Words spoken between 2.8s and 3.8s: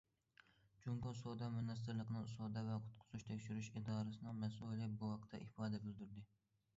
قۇتقۇزۇش تەكشۈرۈش